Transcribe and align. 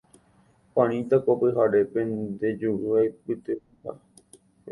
Juanita 0.71 1.15
ko 1.23 1.31
pyharépe 1.39 1.99
nde 2.11 2.47
juru 2.59 2.85
aipytemíta 2.99 3.91